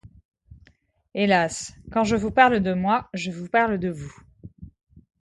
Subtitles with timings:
[1.13, 1.73] Hélas!
[1.91, 4.19] quand je vous parle de moi, je vous parle de vous.